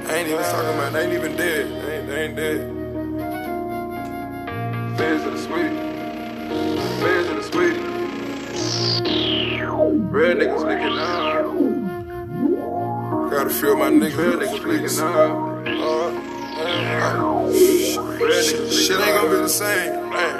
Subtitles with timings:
[0.05, 1.66] I ain't even talking about, they ain't even dead.
[1.69, 2.59] They ain't, they ain't dead.
[4.97, 5.71] Feds of the sweet.
[6.99, 7.77] Feds of the sweet.
[10.11, 11.47] Real niggas leaking out.
[13.31, 14.17] Gotta feel my niggas.
[14.17, 15.63] Real niggas leaking out.
[15.66, 16.11] Uh,
[16.59, 17.53] uh,
[18.69, 20.09] shit ain't gonna be the same.
[20.09, 20.35] Man.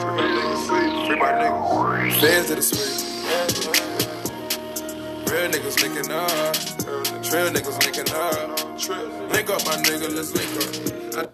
[0.00, 1.06] Free my niggas.
[1.06, 2.20] Free my niggas.
[2.22, 2.95] Feds of the sweet.
[5.36, 6.54] Real niggas linking up.
[7.22, 9.32] Trail niggas linking up.
[9.32, 10.52] Link up, my nigga, let's link
[11.20, 11.30] up.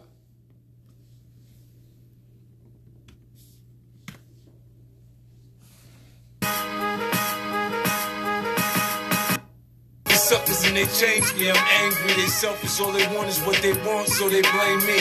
[10.08, 11.50] I- suckers and they change me.
[11.50, 12.14] I'm angry.
[12.14, 12.80] They selfish.
[12.80, 14.98] All they want is what they want, so they blame me.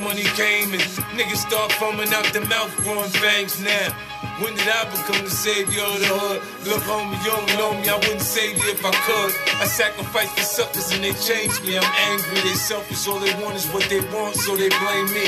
[0.00, 0.82] Money came and
[1.18, 3.96] niggas start foaming out the mouth, growing fangs now.
[4.40, 6.40] When did I become the savior of the hood?
[6.68, 7.88] Look, homie, you don't know me.
[7.88, 9.32] I wouldn't save you if I could.
[9.60, 11.78] I sacrifice for suckers and they change me.
[11.78, 12.40] I'm angry.
[12.44, 13.08] They selfish.
[13.08, 15.24] All they want is what they want, so they blame me.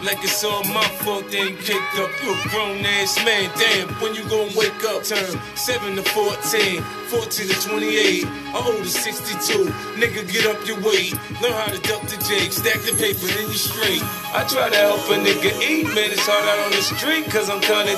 [0.00, 2.08] Like it's all my fault they ain't kicked up.
[2.24, 3.50] You a grown ass man.
[3.60, 5.04] Damn, when you gonna wake up?
[5.04, 6.80] Turn 7 to 14,
[7.12, 8.24] 14 to 28.
[8.24, 9.68] I owe to 62.
[10.00, 11.12] Nigga, get up your weight.
[11.42, 12.52] Learn how to duck the jake.
[12.52, 14.00] Stack the paper, then you straight.
[14.32, 15.84] I try to help a nigga eat.
[15.92, 17.96] Man, it's hard out on the street, cause I'm kinda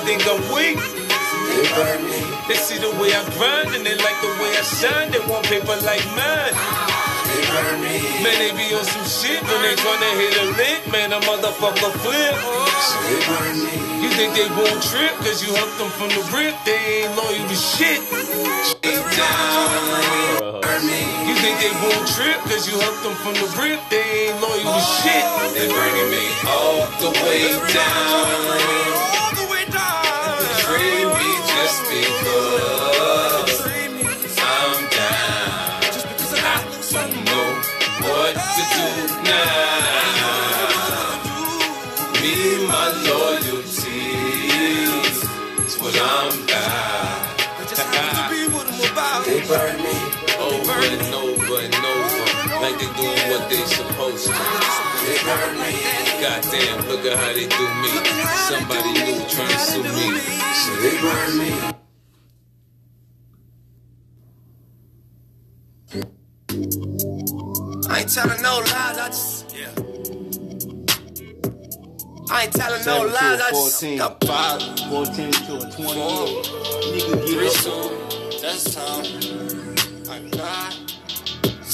[0.53, 0.77] weak.
[0.77, 2.19] They me.
[2.47, 5.11] They see the way I grind and they like the way I shine.
[5.11, 6.53] They want paper like mine.
[7.27, 7.97] They burn me.
[8.23, 10.81] Man, they be on some shit when they tryna hit a lick.
[10.91, 12.35] Man, a motherfucker flip.
[13.07, 13.19] They
[13.65, 13.75] me.
[14.03, 16.55] You think they won't trip cause you helped them from the rip?
[16.65, 18.01] They ain't loyal to shit.
[18.81, 20.71] They down.
[21.27, 23.79] You think they won't trip cause you helped them from the rip?
[23.89, 25.25] They ain't loyal to shit.
[25.55, 29.20] They bringing me all the way down.
[52.95, 54.33] Doing what they supposed to.
[54.33, 55.71] They burn me.
[56.21, 57.91] Goddamn, look at how they do me.
[58.49, 60.19] Somebody new trying to sue me.
[60.63, 61.51] So they burn me.
[67.89, 69.55] I ain't telling no lies, I just.
[69.57, 69.69] Yeah.
[72.31, 73.81] I ain't telling no Seven lies, to a I just.
[73.81, 73.99] 14.
[74.25, 75.93] Five, 14 to a 20.
[75.93, 76.27] four,
[76.93, 77.63] Nigga, three, get up.
[77.63, 78.39] two.
[78.41, 79.05] That's time.
[80.09, 80.75] I got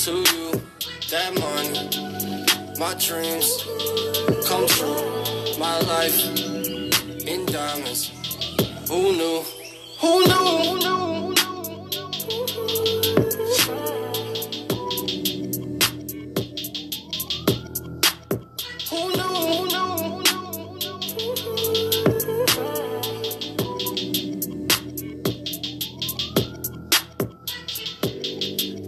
[0.03, 0.36] to you
[1.09, 1.87] that money.
[2.77, 3.63] My dreams
[4.47, 5.57] come true.
[5.57, 6.19] My life
[7.25, 8.11] in diamonds.
[8.89, 9.43] Who knew?
[9.99, 10.33] Who knew?
[10.33, 11.35] Who knew?
[18.89, 19.26] Who knew?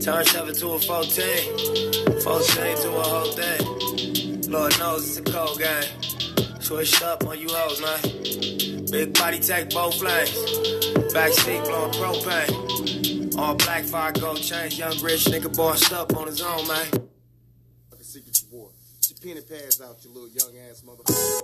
[0.09, 2.21] Turn 7 to a 14.
[2.21, 4.41] 14 to a whole thing.
[4.49, 5.83] Lord knows it's a cold game.
[6.59, 8.01] Switched up on you hoes, man.
[8.89, 10.31] Big body take both lanes.
[11.13, 13.37] Backseat blowing propane.
[13.37, 14.79] All black fire gold chains.
[14.79, 16.87] Young rich nigga bossed up on his own, man.
[17.91, 18.71] Fucking secret war.
[19.01, 21.43] Get your penny pads out, you little young ass motherfucker.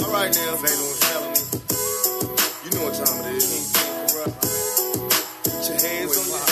[0.00, 1.36] All right now, they don't tell me.
[2.64, 3.72] You know what time it is.
[5.44, 6.45] Put your hands on your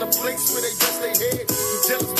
[0.00, 1.46] the place where they dust their head.
[1.50, 2.17] You jealous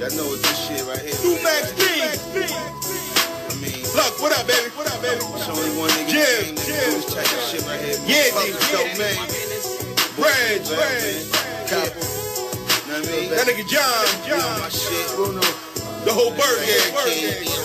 [0.00, 1.12] Y'all know it's this shit right here.
[1.20, 1.84] Two Max B.
[1.84, 2.08] I
[3.60, 4.72] mean, look, what up, baby?
[4.72, 5.20] What up, baby?
[5.20, 6.08] It's only one nigga.
[6.08, 6.88] Yeah, yeah.
[6.88, 8.00] This type of shit right here.
[8.08, 8.56] Yeah, yeah.
[8.72, 9.12] Dope man.
[10.16, 11.20] Reg, Reg.
[11.68, 12.00] Copper.
[12.88, 13.28] Know what I mean?
[13.28, 14.08] That nigga John.
[14.24, 14.40] John.
[14.64, 15.04] My shit.
[15.16, 15.44] Bruno.
[16.08, 16.64] The whole bird.
[16.64, 17.60] Yeah, yeah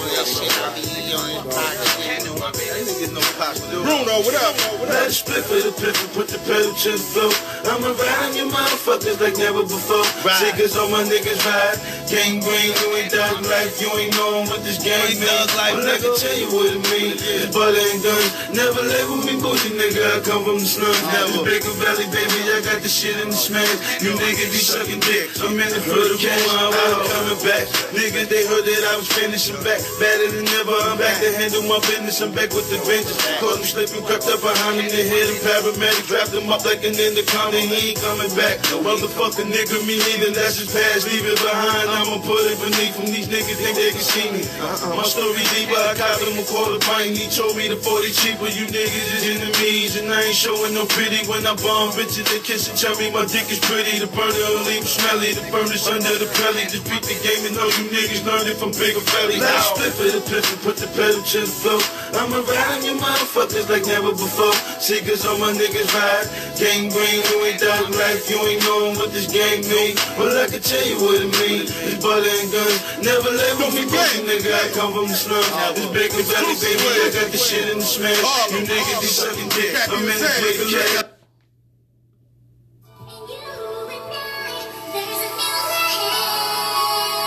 [2.52, 2.86] bird King, gang.
[2.86, 3.82] that nigga no pops, dude.
[3.82, 4.54] Bruno, what up?
[4.78, 5.02] What up?
[5.02, 7.34] Let's split for the pip and put the pedal to the floor.
[7.66, 10.06] I'ma ride on your motherfuckers like never before.
[10.22, 10.38] Ride.
[10.38, 11.78] Sickers on my niggas ride.
[12.06, 15.26] Gang green, you ain't dog life, you ain't knowing what this game ain't mean.
[15.26, 17.18] thug life, But I can tell you what it mean.
[17.18, 18.30] It's butter and guns.
[18.54, 20.06] Never label me bougie, nigga.
[20.06, 21.02] I come from the slums.
[21.10, 21.42] Never.
[21.42, 24.04] This Biggavelli, baby, I got the shit in the smash.
[24.06, 25.34] You niggas be sucking dick.
[25.42, 26.46] I'm in it for the cash.
[26.54, 26.74] I'm
[27.10, 27.66] coming back.
[27.90, 29.82] Niggas, they heard that I was finishing back.
[29.98, 30.78] Better than ever.
[30.86, 32.22] I'm back to handle my business.
[32.22, 33.16] I'm back with the vengeance.
[33.40, 34.92] Caught him slipping, crept up behind him.
[34.92, 35.40] They hit him.
[35.40, 36.94] Paramedic trapped him up like an.
[36.96, 38.60] And he ain't coming back.
[38.84, 40.36] Motherfucker, nigga, me neither.
[40.36, 41.08] That's his past.
[41.08, 41.88] Leave it behind.
[41.88, 43.56] I'ma put it beneath from these niggas.
[43.62, 44.42] Think they can see me.
[44.58, 44.98] Uh-uh.
[44.98, 45.78] My story deeper.
[45.78, 47.14] I got him a quarter pint.
[47.16, 48.50] He told me the 40 cheaper.
[48.50, 49.96] You niggas is enemies.
[50.02, 52.26] And I ain't showing no pity when I bomb bitches.
[52.28, 54.02] They kiss and tell me my dick is pretty.
[54.02, 55.38] The burner will leave smelly.
[55.38, 56.66] The furnace under the belly.
[56.66, 59.38] Just beat the game and know you niggas learned it from Biggavelli.
[59.38, 61.82] Let's split for the and put the pedal to the floor.
[62.18, 64.54] I'ma ride on your motherfuckers like never before.
[64.80, 66.26] Seekers on my niggas ride.
[66.58, 68.30] Gang green, you ain't dog life.
[68.30, 69.96] You ain't knowing what this game mean.
[70.18, 71.68] Well, I can tell you what it mean.
[71.70, 72.80] It's butter and guns.
[73.04, 74.54] Never label me pussy, nigga.
[74.54, 75.50] I come from the slums.
[75.76, 76.88] This Biggavelli, baby.
[77.04, 78.18] I got the shit in the smash.
[78.52, 79.76] You niggas be sucking dick.
[79.90, 81.12] I'm in the bigger like.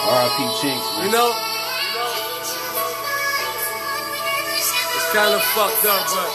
[0.09, 0.39] R.I.P.
[0.63, 1.05] Chinks, man.
[1.05, 1.48] You know,
[5.09, 6.29] it's kind of fucked up, but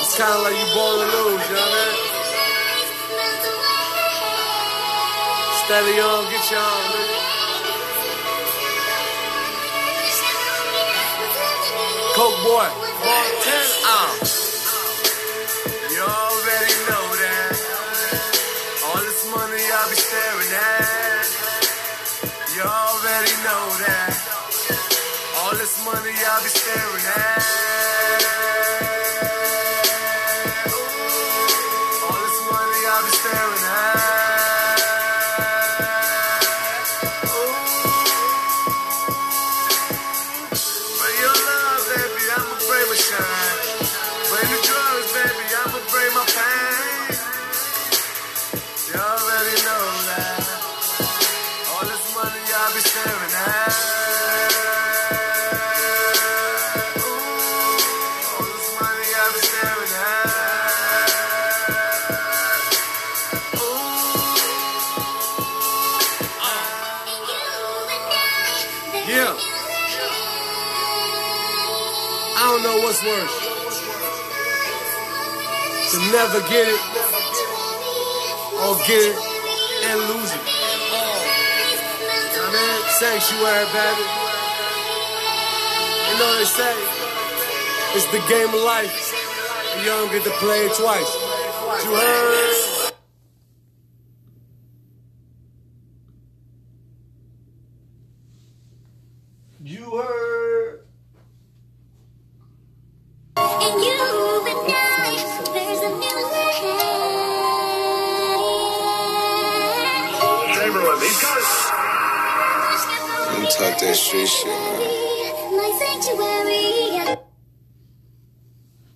[0.00, 1.96] it's kind of like you born to lose, you know what I mean?
[5.60, 7.18] Steady on, get your on, nigga.
[12.14, 12.68] Coke boy,
[13.04, 13.84] Montana.
[13.84, 14.63] Uh.
[25.84, 27.93] Money I be staring at.
[75.94, 76.80] To never get it
[78.66, 79.16] or get it
[79.86, 80.42] and lose it.
[80.90, 81.22] Uh,
[82.34, 84.06] I mean, sanctuary, baby.
[86.10, 86.74] You know what they say?
[87.94, 88.90] It's the game of life.
[89.78, 91.14] You don't get to play it twice.
[91.84, 92.53] You heard?
[113.44, 115.04] Me talk that street shit, man.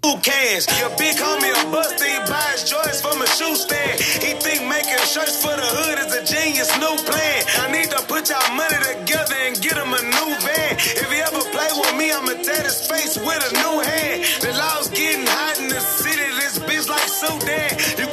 [0.00, 0.64] Who cares?
[0.80, 4.00] Your big homie a bust, he buys joints from a shoe stand.
[4.00, 7.44] He think making shirts for the hood is a genius new plan.
[7.60, 10.80] I need to put y'all money together and get him a new van.
[10.96, 14.24] If he ever play with me, I'ma tear his face with a new hand.
[14.40, 17.76] The law's getting hot in the city, this bitch like Sudan.
[18.00, 18.07] You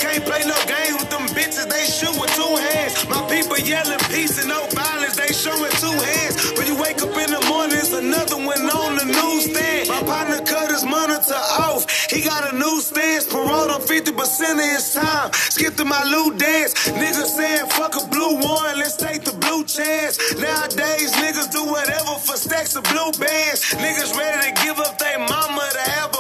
[7.97, 9.89] another one on the newsstand.
[9.89, 11.85] My partner cut his monitor off.
[12.09, 15.31] He got a new stance, parole on 50% of his time.
[15.33, 16.73] Skip to my loot dance.
[16.89, 20.17] Niggas saying fuck a blue one, let's take the blue chance.
[20.35, 23.61] Nowadays, niggas do whatever for stacks of blue bands.
[23.75, 26.14] Niggas ready to give up their mama to have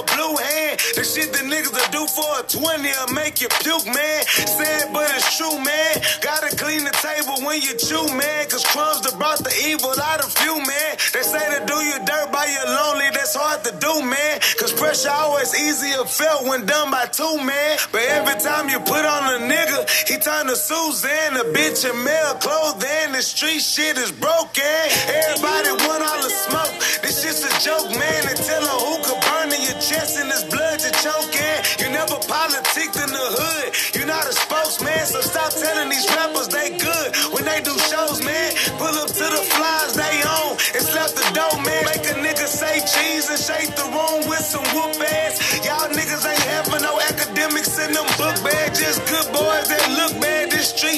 [1.45, 4.19] niggas will do for a 20 will make you puke, man.
[4.25, 5.93] Sad, but it's true, man.
[6.21, 8.49] Gotta clean the table when you chew, man.
[8.49, 10.91] Cause crumbs that brought the evil out of you, man.
[11.13, 14.39] They say to do you dirt by your lonely, that's hard to do, man.
[14.59, 17.77] Cause pressure always easier felt when done by two, man.
[17.91, 21.95] But every time you put on a nigga, he turn to Suzanne, a bitch in
[22.03, 23.13] male clothing.
[23.13, 24.81] The street shit is broken.
[25.07, 26.73] Everybody want all the smoke.
[27.01, 28.14] This shit's a joke, man.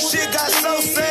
[0.10, 1.07] Shit got so sad.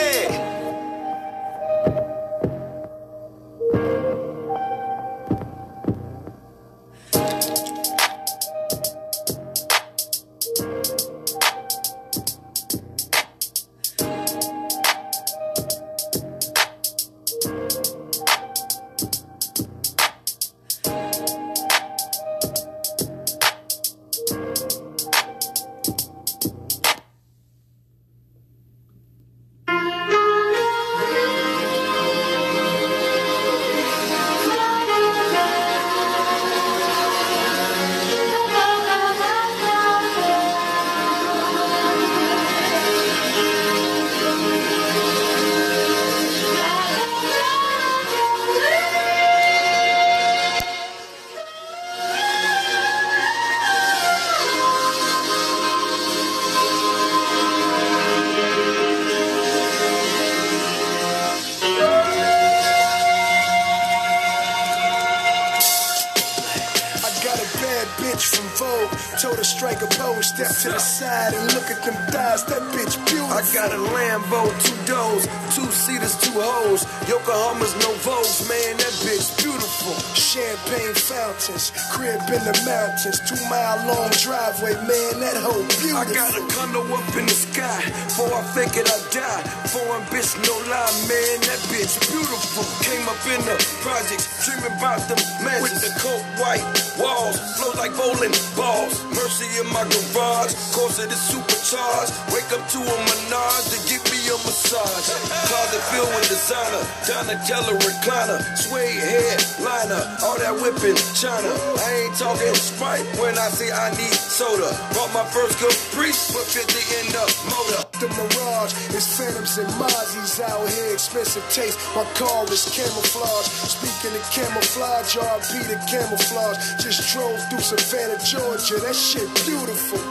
[71.87, 72.45] And look at them thighs.
[72.47, 73.37] That bitch beautiful.
[73.37, 76.85] I got a Lambo, two doors, two seaters, two hoes.
[77.09, 78.77] Yokohama's no Vogues, man.
[78.79, 79.95] That bitch beautiful.
[80.15, 85.21] Champagne fountains, crib in the mountains, two mile long driveway, man.
[85.21, 85.97] That hoe beautiful.
[85.97, 87.83] I got a condo up in the sky.
[88.11, 89.43] Before I fake it, I die.
[89.71, 91.37] Foreign bitch, no lie, man.
[91.47, 92.65] That bitch beautiful.
[92.83, 95.63] Came up in the projects, dreaming about them mansions.
[95.67, 96.65] With the coat white
[96.99, 99.03] walls, flow like bowling balls.
[99.17, 102.13] Mercy in my garage, cause it is supercharged.
[102.37, 105.09] Wake up to a menage to give me a massage.
[105.49, 111.49] Closet filled with designer, Donatella recliner, suede hair liner, all that whipping China.
[111.81, 114.69] I ain't talking Sprite when I say I need soda.
[114.93, 117.83] Bought my first Caprice, put 50 in the motor.
[117.97, 121.81] The Mirage is Phantoms and Mozzie's out here, expensive taste.
[121.97, 123.49] My car is camouflage.
[123.73, 126.61] Speaking of camouflage, RP the camouflage.
[126.85, 128.77] Just drove through Savannah, Georgia.
[128.85, 130.03] That shit beautiful.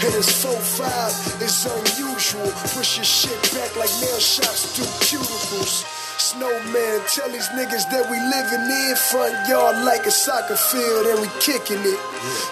[0.00, 2.50] And it's 4-5, it's unusual.
[2.72, 5.99] Push your shit back like nail shops do cuticles.
[6.20, 11.24] Snowman, tell these niggas that we living in front yard like a soccer field and
[11.24, 11.96] we kicking it.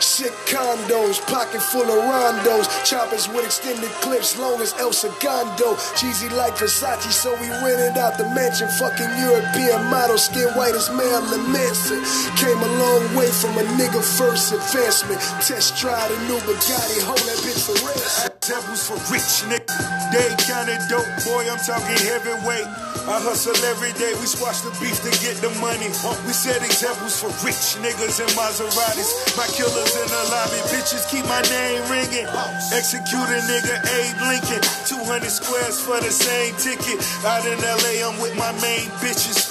[0.01, 5.77] Sick condos, pocket full of rondos, choppers with extended clips long as El Segundo.
[6.01, 8.73] Cheesy like Versace, so we rented out the mansion.
[8.81, 12.01] Fucking European model, skin white as Marilyn Manson.
[12.41, 15.21] Came a long way from a nigga first advancement.
[15.45, 18.33] Test drive a new Bugatti, hold that bitch for rest.
[18.41, 19.77] Temples for rich nigga.
[20.09, 21.45] They counted dope, boy.
[21.53, 22.65] I'm talking heavyweight.
[23.05, 24.12] I hustle every day.
[24.21, 25.88] We squash the beef to get the money.
[26.27, 29.11] We set examples for rich niggas and Maseratis.
[29.37, 32.29] My killers in the lobby, bitches keep my name ringing.
[32.75, 34.62] Execute a nigga, Abe Lincoln.
[34.85, 37.00] 200 squares for the same ticket.
[37.25, 39.48] Out in LA, I'm with my main bitches.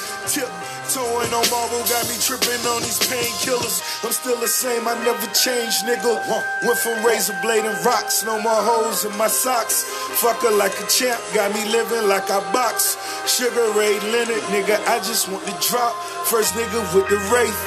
[0.88, 3.84] Towing on marble got me tripping on these painkillers.
[4.06, 6.16] I'm still the same, I never changed, nigga.
[6.64, 9.84] Went from razor blade and rocks, no more holes in my socks.
[10.24, 12.96] Fuck her like a champ, got me living like I box.
[13.28, 15.94] Sugar Ray Leonard, nigga, I just want to drop.
[16.32, 17.62] First nigga with the wraith.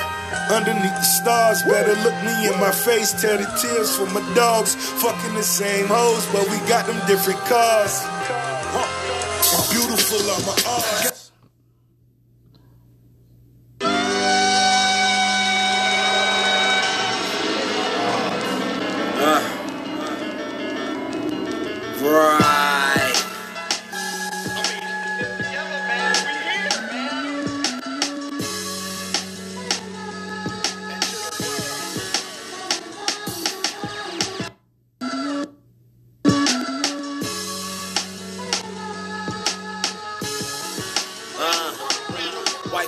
[0.48, 3.12] Underneath the stars, better look me in my face.
[3.20, 4.74] Tell the tears for my dogs.
[4.74, 8.00] Fucking the same hoes, but we got them different cars.
[9.70, 11.09] Beautiful on my arms.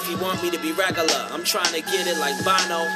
[0.03, 1.29] Wifey want me to be regular.
[1.31, 2.87] I'm trying to get it like Bono.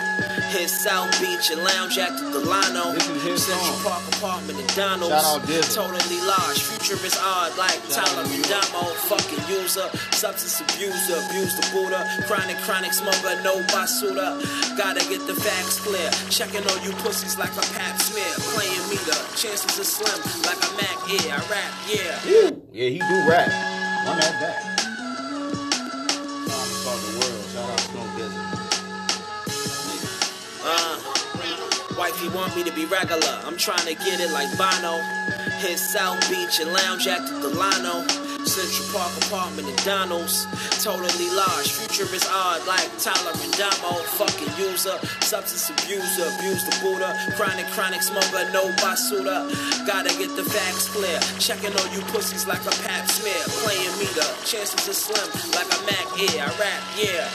[0.50, 2.98] Hit South Beach and lounge at the Delano.
[2.98, 5.14] Central Park apartment and Donald's.
[5.14, 5.86] Shout out Dizzle.
[5.86, 6.58] Totally large.
[6.62, 8.90] Future is odd like Tyler and Domo.
[9.06, 9.86] Fucking user.
[10.12, 11.22] Substance abuser.
[11.30, 12.02] Abuse the Buddha.
[12.26, 13.38] Chronic, chronic smoker.
[13.42, 14.42] No basuda.
[14.76, 16.10] Gotta get the facts clear.
[16.30, 18.34] Checking on you pussies like a pap smear.
[18.50, 19.14] Playing meter.
[19.38, 21.38] Chances are slim like a Mac Air.
[21.38, 22.30] I rap, yeah.
[22.34, 23.46] Ooh, yeah, he do rap.
[24.06, 24.75] Run that
[32.06, 33.34] Wifey want me to be regular.
[33.42, 35.02] I'm trying to get it like Bono.
[35.58, 38.06] Hit South Beach and lounge at the Delano.
[38.46, 40.46] Central Park apartment at Donald's.
[40.86, 41.66] Totally large.
[41.74, 43.98] Future is odd like Tyler and Domo.
[44.22, 44.94] Fucking user.
[45.18, 46.30] Substance abuser.
[46.38, 47.10] Abuse the Buddha.
[47.34, 48.46] Chronic, chronic smoker.
[48.54, 49.50] No basuda.
[49.90, 51.18] Gotta get the facts clear.
[51.42, 53.42] Checking on you pussies like a pap smear.
[53.66, 54.30] Playing meter.
[54.46, 55.26] Chances are slim
[55.58, 56.46] like a Mac Air.
[56.46, 57.26] I rap, yeah.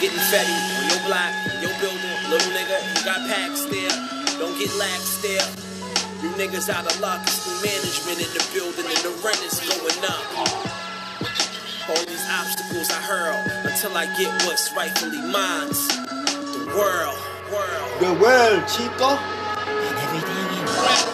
[0.00, 2.16] Getting fetty on your block, your building.
[2.32, 4.03] Little nigga, you got packs there.
[4.54, 5.48] Don't get lax there.
[6.22, 7.22] You niggas out of luck.
[7.24, 10.58] It's new management in the building and the rent is going up.
[11.90, 15.70] All these obstacles I hurl until I get what's rightfully mine.
[15.70, 17.18] The world,
[17.52, 18.00] world.
[18.00, 19.18] The world, chico.
[19.66, 21.13] And everything in Uh,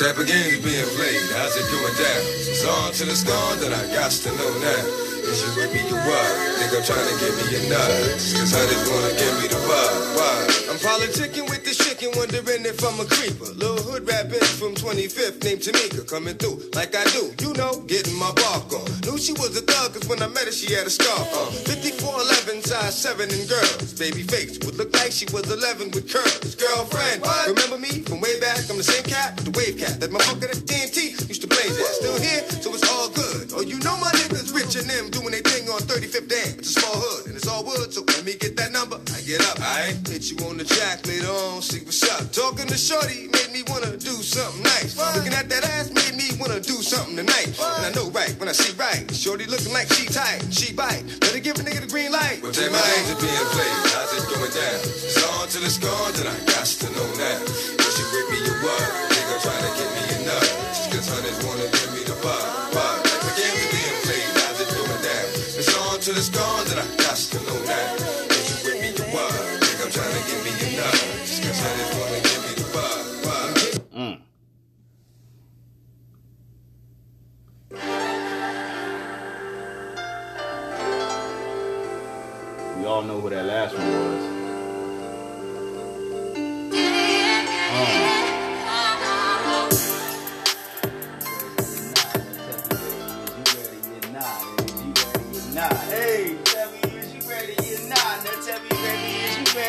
[0.00, 1.28] type of games being played?
[1.36, 2.22] How's it going down?
[2.48, 4.82] It's on to the score that I got to know now.
[5.28, 6.28] Is you with me, you what?
[6.56, 8.16] Think I'm trying to give me a nut?
[8.16, 9.92] Cause I just wanna give me the bug.
[10.16, 10.69] Why?
[10.70, 13.50] I'm politicking with this chicken, wondering if I'm a creeper.
[13.58, 17.34] Little hood rap bitch from 25th named Tamika coming through like I do.
[17.42, 18.86] You know, getting my bark on.
[19.02, 21.50] Knew she was a thug cause when I met her, she had a scarf on.
[21.66, 23.98] 5411, size 7 and girls.
[23.98, 26.54] Baby face would look like she was 11 with curls.
[26.54, 27.50] Girlfriend, what?
[27.50, 28.62] remember me from way back?
[28.70, 29.98] I'm the same cat with the wave cat.
[29.98, 31.98] That motherfucker at TNT used to blaze that.
[31.98, 33.50] Still here, so it's all good.
[33.58, 36.62] Oh, you know my niggas rich and them doing their thing on 35th Dam.
[36.62, 39.02] It's a small hood and it's all wood, so let me get that number.
[39.10, 42.20] I get up, I hit you on the jack later on, see what's up.
[42.36, 44.92] Talking to Shorty made me wanna do something nice.
[45.16, 47.48] Looking at that ass made me wanna do something tonight.
[47.56, 49.08] And I know right when I see right.
[49.08, 51.00] Shorty looking like she tight, she bite.
[51.24, 52.44] Better give a nigga the green light.
[52.44, 53.76] What type of games are being played?
[53.88, 54.80] How's it going down?
[54.84, 57.40] It's on to the score that I got to know now.
[57.80, 58.84] Is you with me or what?
[59.16, 60.44] Nigga trying to get me enough.
[60.76, 62.44] Just cause hunters wanna give me the bug.
[62.76, 62.96] Bug.
[63.08, 65.26] Like the games are being played, how's it going down?
[65.56, 66.99] It's on to the score that I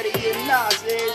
[0.03, 0.45] you ready or
[0.87, 1.13] is?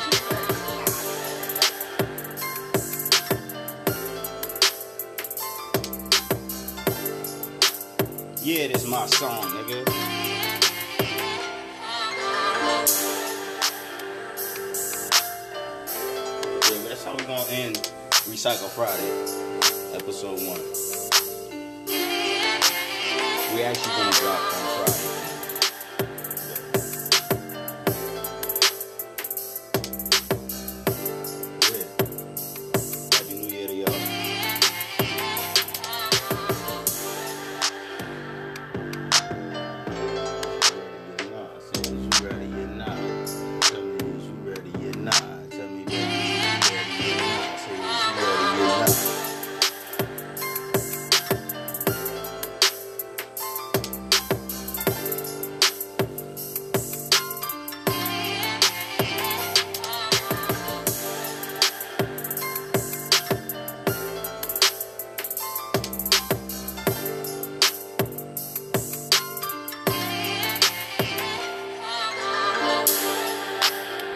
[8.42, 9.82] Yeah, this my song, nigga.
[16.62, 17.76] Yeah, that's how we gonna end
[18.28, 19.10] Recycle Friday,
[19.96, 20.62] episode one.
[23.54, 24.75] We actually gonna drop Friday.